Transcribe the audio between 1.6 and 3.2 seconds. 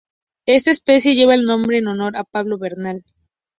en honor a Pablo Bernal.